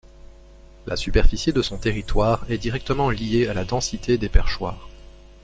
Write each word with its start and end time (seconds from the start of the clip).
La 0.87 0.95
superficie 0.95 1.53
de 1.53 1.61
son 1.61 1.77
territoire 1.77 2.43
est 2.49 2.57
directement 2.57 3.11
liée 3.11 3.47
à 3.47 3.53
la 3.53 3.65
densité 3.65 4.17
des 4.17 4.29
perchoirs. 4.29 4.89